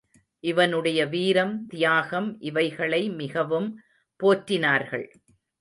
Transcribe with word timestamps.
அவனுடைய 0.43 1.05
வீரம் 1.05 1.67
தியாகம் 1.67 2.29
இவைகளை 2.39 3.09
மிகவும் 3.09 3.69
போற்றினார்கள். 4.19 5.07